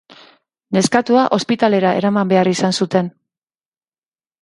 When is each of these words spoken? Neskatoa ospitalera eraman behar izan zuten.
Neskatoa 0.77 1.27
ospitalera 1.37 1.93
eraman 2.01 2.35
behar 2.35 2.53
izan 2.57 2.77
zuten. 2.91 3.15